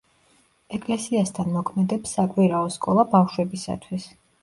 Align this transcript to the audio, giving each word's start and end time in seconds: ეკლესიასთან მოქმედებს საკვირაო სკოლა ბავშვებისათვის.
ეკლესიასთან 0.77 1.53
მოქმედებს 1.59 2.17
საკვირაო 2.19 2.75
სკოლა 2.79 3.09
ბავშვებისათვის. 3.15 4.15